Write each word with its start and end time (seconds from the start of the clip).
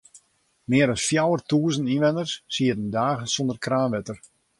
Mear 0.71 0.87
as 0.93 1.01
fjouwertûzen 1.07 1.91
ynwenners 1.95 2.33
sieten 2.53 2.89
dagen 2.95 3.31
sûnder 3.33 3.59
kraanwetter. 3.65 4.17